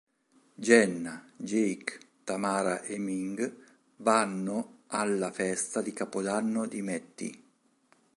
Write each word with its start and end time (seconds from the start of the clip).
Jenna, 0.55 1.27
Jake, 1.37 1.99
Tamara 2.23 2.81
e 2.81 2.97
Ming 2.97 3.55
vanno 3.97 4.79
alla 4.87 5.31
festa 5.31 5.79
di 5.83 5.93
Capodanno 5.93 6.65
di 6.65 6.81
Matty. 6.81 7.43